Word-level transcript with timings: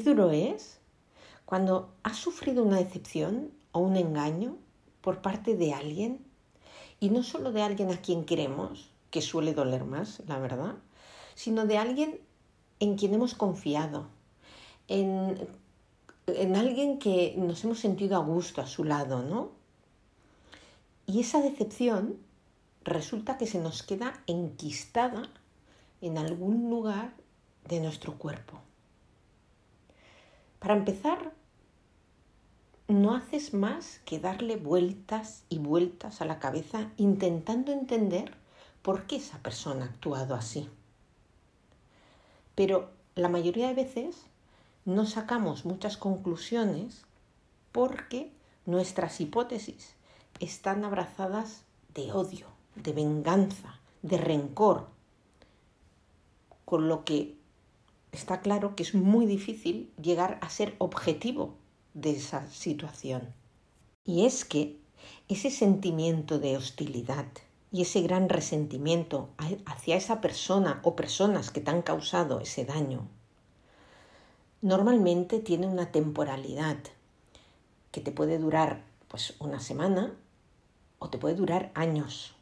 Duro 0.00 0.30
es 0.30 0.80
cuando 1.44 1.92
has 2.02 2.16
sufrido 2.16 2.62
una 2.62 2.76
decepción 2.76 3.50
o 3.72 3.80
un 3.80 3.96
engaño 3.96 4.56
por 5.00 5.22
parte 5.22 5.56
de 5.56 5.72
alguien? 5.72 6.24
Y 7.00 7.10
no 7.10 7.22
solo 7.22 7.52
de 7.52 7.62
alguien 7.62 7.90
a 7.90 8.00
quien 8.00 8.24
queremos, 8.24 8.90
que 9.10 9.22
suele 9.22 9.54
doler 9.54 9.84
más, 9.84 10.22
la 10.26 10.38
verdad, 10.38 10.76
sino 11.34 11.66
de 11.66 11.78
alguien 11.78 12.20
en 12.78 12.96
quien 12.96 13.14
hemos 13.14 13.34
confiado, 13.34 14.06
en, 14.88 15.48
en 16.26 16.56
alguien 16.56 16.98
que 16.98 17.34
nos 17.36 17.64
hemos 17.64 17.80
sentido 17.80 18.16
a 18.16 18.24
gusto 18.24 18.60
a 18.60 18.66
su 18.66 18.84
lado, 18.84 19.22
¿no? 19.22 19.52
Y 21.06 21.20
esa 21.20 21.42
decepción 21.42 22.18
resulta 22.84 23.36
que 23.36 23.46
se 23.46 23.58
nos 23.58 23.82
queda 23.82 24.22
enquistada 24.26 25.22
en 26.00 26.18
algún 26.18 26.70
lugar 26.70 27.14
de 27.68 27.80
nuestro 27.80 28.16
cuerpo. 28.16 28.60
Para 30.60 30.74
empezar, 30.74 31.32
no 32.86 33.14
haces 33.14 33.54
más 33.54 34.00
que 34.04 34.20
darle 34.20 34.56
vueltas 34.56 35.44
y 35.48 35.58
vueltas 35.58 36.20
a 36.20 36.26
la 36.26 36.38
cabeza 36.38 36.90
intentando 36.98 37.72
entender 37.72 38.34
por 38.82 39.06
qué 39.06 39.16
esa 39.16 39.38
persona 39.38 39.86
ha 39.86 39.88
actuado 39.88 40.34
así. 40.34 40.68
Pero 42.54 42.90
la 43.14 43.28
mayoría 43.28 43.68
de 43.68 43.74
veces 43.74 44.26
no 44.84 45.06
sacamos 45.06 45.64
muchas 45.64 45.96
conclusiones 45.96 47.06
porque 47.72 48.30
nuestras 48.66 49.20
hipótesis 49.20 49.94
están 50.40 50.84
abrazadas 50.84 51.62
de 51.94 52.12
odio, 52.12 52.48
de 52.74 52.92
venganza, 52.92 53.80
de 54.02 54.18
rencor, 54.18 54.88
con 56.66 56.86
lo 56.86 57.04
que 57.04 57.39
está 58.12 58.40
claro 58.40 58.76
que 58.76 58.82
es 58.82 58.94
muy 58.94 59.26
difícil 59.26 59.92
llegar 60.00 60.38
a 60.42 60.50
ser 60.50 60.74
objetivo 60.78 61.54
de 61.94 62.10
esa 62.10 62.48
situación. 62.50 63.32
Y 64.04 64.26
es 64.26 64.44
que 64.44 64.78
ese 65.28 65.50
sentimiento 65.50 66.38
de 66.38 66.56
hostilidad 66.56 67.26
y 67.72 67.82
ese 67.82 68.02
gran 68.02 68.28
resentimiento 68.28 69.30
hacia 69.64 69.96
esa 69.96 70.20
persona 70.20 70.80
o 70.82 70.96
personas 70.96 71.50
que 71.50 71.60
te 71.60 71.70
han 71.70 71.82
causado 71.82 72.40
ese 72.40 72.64
daño, 72.64 73.08
normalmente 74.60 75.38
tiene 75.38 75.66
una 75.66 75.92
temporalidad 75.92 76.78
que 77.92 78.00
te 78.00 78.12
puede 78.12 78.38
durar 78.38 78.84
pues 79.08 79.34
una 79.38 79.60
semana 79.60 80.14
o 80.98 81.10
te 81.10 81.18
puede 81.18 81.34
durar 81.34 81.72
años, 81.74 82.34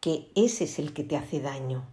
que 0.00 0.30
ese 0.34 0.64
es 0.64 0.78
el 0.78 0.92
que 0.92 1.04
te 1.04 1.16
hace 1.16 1.40
daño, 1.40 1.84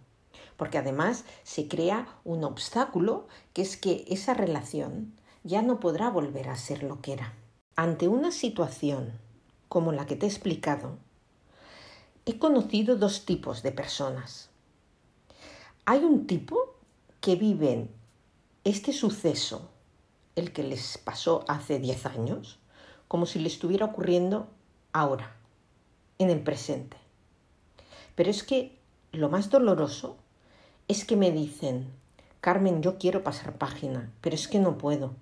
porque 0.58 0.76
además 0.76 1.24
se 1.44 1.68
crea 1.68 2.08
un 2.24 2.44
obstáculo 2.44 3.28
que 3.54 3.62
es 3.62 3.78
que 3.78 4.04
esa 4.08 4.34
relación 4.34 5.14
ya 5.44 5.62
no 5.62 5.80
podrá 5.80 6.10
volver 6.10 6.50
a 6.50 6.56
ser 6.56 6.82
lo 6.82 7.00
que 7.00 7.14
era. 7.14 7.32
Ante 7.76 8.08
una 8.08 8.32
situación 8.32 9.12
como 9.68 9.92
la 9.92 10.04
que 10.04 10.16
te 10.16 10.26
he 10.26 10.28
explicado, 10.28 10.98
he 12.26 12.38
conocido 12.38 12.96
dos 12.96 13.24
tipos 13.24 13.62
de 13.62 13.70
personas. 13.70 14.50
Hay 15.86 16.00
un 16.00 16.26
tipo 16.26 16.74
que 17.20 17.36
viven 17.36 17.90
este 18.64 18.92
suceso, 18.92 19.70
el 20.34 20.52
que 20.52 20.64
les 20.64 20.98
pasó 20.98 21.44
hace 21.46 21.78
10 21.78 22.06
años, 22.06 22.58
como 23.06 23.26
si 23.26 23.38
le 23.38 23.48
estuviera 23.48 23.86
ocurriendo 23.86 24.48
ahora, 24.92 25.36
en 26.18 26.30
el 26.30 26.42
presente. 26.42 26.96
Pero 28.16 28.28
es 28.28 28.42
que 28.42 28.76
lo 29.12 29.28
más 29.28 29.50
doloroso 29.50 30.16
es 30.88 31.04
que 31.04 31.16
me 31.16 31.30
dicen, 31.30 31.86
Carmen, 32.40 32.82
yo 32.82 32.98
quiero 32.98 33.22
pasar 33.22 33.58
página, 33.58 34.10
pero 34.20 34.34
es 34.34 34.48
que 34.48 34.58
no 34.58 34.78
puedo. 34.78 35.12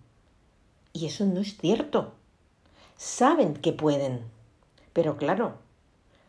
Y 0.93 1.07
eso 1.07 1.27
no 1.27 1.41
es 1.41 1.57
cierto. 1.59 2.15
Saben 2.97 3.55
que 3.55 3.73
pueden, 3.73 4.23
pero 4.93 5.17
claro, 5.17 5.59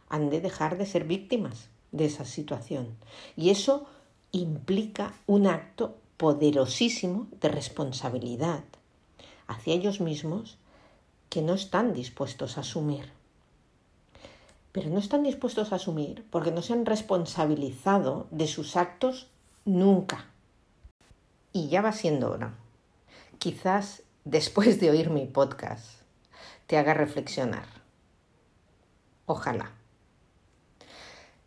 han 0.09 0.29
de 0.29 0.41
dejar 0.41 0.77
de 0.77 0.85
ser 0.85 1.03
víctimas 1.03 1.69
de 1.91 2.05
esa 2.05 2.25
situación. 2.25 2.97
Y 3.35 3.51
eso 3.51 3.85
implica 4.31 5.13
un 5.27 5.47
acto 5.47 5.95
poderosísimo 6.17 7.27
de 7.39 7.49
responsabilidad 7.49 8.63
hacia 9.47 9.75
ellos 9.75 10.01
mismos 10.01 10.57
que 11.29 11.41
no 11.41 11.53
están 11.53 11.93
dispuestos 11.93 12.57
a 12.57 12.61
asumir. 12.61 13.16
Pero 14.71 14.89
no 14.89 14.99
están 14.99 15.23
dispuestos 15.23 15.71
a 15.71 15.75
asumir 15.75 16.25
porque 16.29 16.51
no 16.51 16.61
se 16.61 16.73
han 16.73 16.85
responsabilizado 16.85 18.27
de 18.31 18.47
sus 18.47 18.75
actos 18.75 19.27
nunca. 19.65 20.25
Y 21.53 21.69
ya 21.69 21.81
va 21.81 21.91
siendo 21.91 22.31
hora. 22.31 22.53
Quizás 23.39 24.03
después 24.25 24.79
de 24.79 24.91
oír 24.91 25.09
mi 25.09 25.25
podcast, 25.25 26.01
te 26.67 26.77
haga 26.77 26.93
reflexionar. 26.93 27.65
Ojalá. 29.25 29.71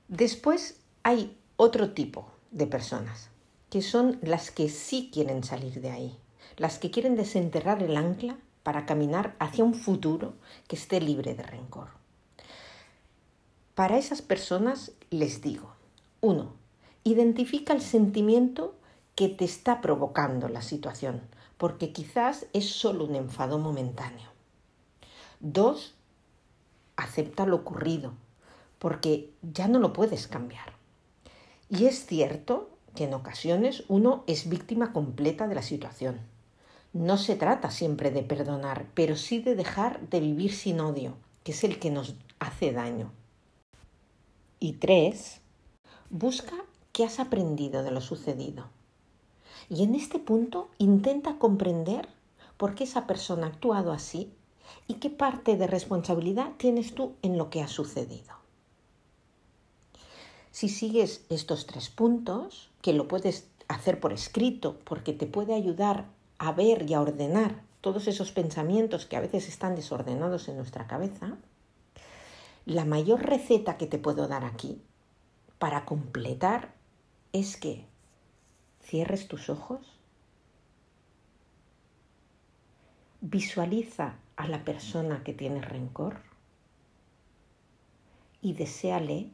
Después 0.08 0.80
hay 1.02 1.38
otro 1.56 1.92
tipo 1.92 2.32
de 2.50 2.66
personas, 2.66 3.28
que 3.68 3.82
son 3.82 4.18
las 4.22 4.50
que 4.50 4.68
sí 4.68 5.10
quieren 5.12 5.44
salir 5.44 5.80
de 5.80 5.90
ahí, 5.90 6.18
las 6.56 6.78
que 6.78 6.90
quieren 6.90 7.16
desenterrar 7.16 7.82
el 7.82 7.96
ancla 7.96 8.38
para 8.62 8.86
caminar 8.86 9.36
hacia 9.38 9.64
un 9.64 9.74
futuro 9.74 10.34
que 10.68 10.76
esté 10.76 11.00
libre 11.00 11.34
de 11.34 11.42
rencor. 11.42 11.99
Para 13.80 13.96
esas 13.96 14.20
personas 14.20 14.92
les 15.08 15.40
digo, 15.40 15.72
uno, 16.20 16.52
identifica 17.02 17.72
el 17.72 17.80
sentimiento 17.80 18.74
que 19.14 19.30
te 19.30 19.46
está 19.46 19.80
provocando 19.80 20.50
la 20.50 20.60
situación, 20.60 21.22
porque 21.56 21.90
quizás 21.90 22.44
es 22.52 22.68
solo 22.68 23.06
un 23.06 23.14
enfado 23.14 23.58
momentáneo. 23.58 24.28
Dos, 25.40 25.94
acepta 26.96 27.46
lo 27.46 27.56
ocurrido, 27.56 28.12
porque 28.78 29.30
ya 29.40 29.66
no 29.66 29.78
lo 29.78 29.94
puedes 29.94 30.26
cambiar. 30.26 30.74
Y 31.70 31.86
es 31.86 32.04
cierto 32.04 32.68
que 32.94 33.04
en 33.04 33.14
ocasiones 33.14 33.84
uno 33.88 34.24
es 34.26 34.50
víctima 34.50 34.92
completa 34.92 35.48
de 35.48 35.54
la 35.54 35.62
situación. 35.62 36.20
No 36.92 37.16
se 37.16 37.34
trata 37.34 37.70
siempre 37.70 38.10
de 38.10 38.24
perdonar, 38.24 38.88
pero 38.92 39.16
sí 39.16 39.40
de 39.40 39.54
dejar 39.54 40.00
de 40.10 40.20
vivir 40.20 40.52
sin 40.52 40.80
odio, 40.80 41.16
que 41.44 41.52
es 41.52 41.64
el 41.64 41.78
que 41.78 41.90
nos 41.90 42.14
hace 42.40 42.72
daño. 42.72 43.10
Y 44.62 44.74
tres, 44.74 45.40
busca 46.10 46.54
qué 46.92 47.04
has 47.04 47.18
aprendido 47.18 47.82
de 47.82 47.90
lo 47.90 48.02
sucedido. 48.02 48.68
Y 49.70 49.84
en 49.84 49.94
este 49.94 50.18
punto 50.18 50.68
intenta 50.76 51.38
comprender 51.38 52.10
por 52.58 52.74
qué 52.74 52.84
esa 52.84 53.06
persona 53.06 53.46
ha 53.46 53.50
actuado 53.50 53.90
así 53.90 54.34
y 54.86 54.94
qué 54.94 55.08
parte 55.08 55.56
de 55.56 55.66
responsabilidad 55.66 56.52
tienes 56.58 56.94
tú 56.94 57.14
en 57.22 57.38
lo 57.38 57.48
que 57.48 57.62
ha 57.62 57.68
sucedido. 57.68 58.34
Si 60.50 60.68
sigues 60.68 61.24
estos 61.30 61.66
tres 61.66 61.88
puntos, 61.88 62.70
que 62.82 62.92
lo 62.92 63.08
puedes 63.08 63.48
hacer 63.68 63.98
por 63.98 64.12
escrito 64.12 64.78
porque 64.84 65.14
te 65.14 65.26
puede 65.26 65.54
ayudar 65.54 66.06
a 66.38 66.52
ver 66.52 66.84
y 66.90 66.92
a 66.92 67.00
ordenar 67.00 67.62
todos 67.80 68.08
esos 68.08 68.30
pensamientos 68.30 69.06
que 69.06 69.16
a 69.16 69.20
veces 69.20 69.48
están 69.48 69.74
desordenados 69.74 70.48
en 70.48 70.56
nuestra 70.56 70.86
cabeza, 70.86 71.38
la 72.70 72.84
mayor 72.84 73.22
receta 73.26 73.76
que 73.76 73.88
te 73.88 73.98
puedo 73.98 74.28
dar 74.28 74.44
aquí 74.44 74.80
para 75.58 75.84
completar 75.84 76.72
es 77.32 77.56
que 77.56 77.84
cierres 78.80 79.26
tus 79.26 79.50
ojos, 79.50 79.80
visualiza 83.20 84.20
a 84.36 84.46
la 84.46 84.62
persona 84.62 85.24
que 85.24 85.34
tiene 85.34 85.60
rencor 85.60 86.20
y 88.40 88.52
deséale 88.52 89.32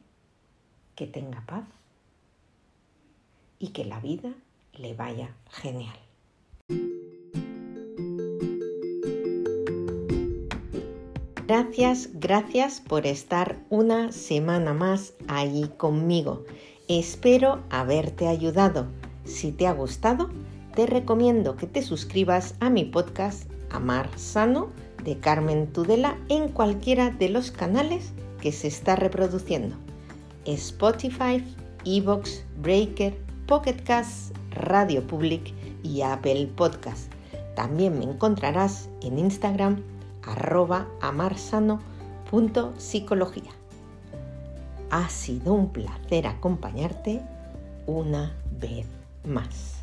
que 0.95 1.05
tenga 1.05 1.45
paz 1.45 1.67
y 3.59 3.67
que 3.67 3.85
la 3.85 3.99
vida 3.99 4.33
le 4.73 4.95
vaya 4.95 5.35
genial. 5.51 6.06
Gracias, 11.47 12.09
gracias 12.13 12.81
por 12.81 13.07
estar 13.07 13.55
una 13.69 14.11
semana 14.11 14.73
más 14.73 15.13
ahí 15.29 15.71
conmigo. 15.77 16.43
Espero 16.89 17.63
haberte 17.69 18.27
ayudado. 18.27 18.87
Si 19.23 19.53
te 19.53 19.65
ha 19.65 19.71
gustado, 19.71 20.29
te 20.75 20.85
recomiendo 20.87 21.55
que 21.55 21.65
te 21.65 21.83
suscribas 21.83 22.55
a 22.59 22.69
mi 22.69 22.83
podcast 22.83 23.49
Amar 23.69 24.09
Sano 24.17 24.73
de 25.05 25.19
Carmen 25.19 25.67
Tudela 25.67 26.17
en 26.27 26.49
cualquiera 26.49 27.11
de 27.11 27.29
los 27.29 27.51
canales 27.51 28.11
que 28.41 28.51
se 28.51 28.67
está 28.67 28.97
reproduciendo. 28.97 29.77
Spotify, 30.43 31.41
Evox, 31.85 32.43
Breaker, 32.61 33.17
Pocket 33.45 33.81
Cast, 33.85 34.35
Radio 34.51 35.07
Public 35.07 35.53
y 35.81 36.01
Apple 36.01 36.49
Podcast. 36.57 37.09
También 37.55 37.97
me 37.97 38.03
encontrarás 38.03 38.89
en 39.01 39.17
Instagram 39.17 39.81
arroba 40.27 40.87
amarsano.psicología. 41.01 43.51
Ha 44.89 45.09
sido 45.09 45.53
un 45.53 45.71
placer 45.71 46.25
acompañarte 46.27 47.21
una 47.85 48.33
vez 48.59 48.87
más. 49.25 49.76